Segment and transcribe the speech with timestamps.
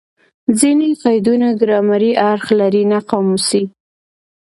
[0.59, 3.63] ځیني قیدونه ګرامري اړخ لري؛ نه قاموسي.